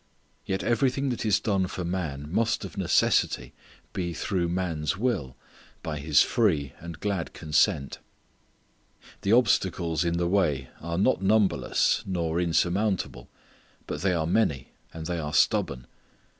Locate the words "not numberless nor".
10.97-12.41